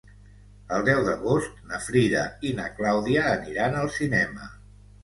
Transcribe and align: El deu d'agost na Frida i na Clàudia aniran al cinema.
El 0.77 0.87
deu 0.87 1.01
d'agost 1.09 1.61
na 1.73 1.81
Frida 1.89 2.25
i 2.49 2.55
na 2.61 2.67
Clàudia 2.81 3.31
aniran 3.37 3.81
al 3.85 3.97
cinema. 4.01 4.55